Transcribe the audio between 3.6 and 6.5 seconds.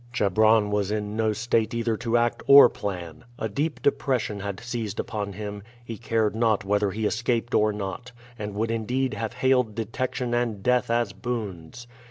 depression had seized upon him; he cared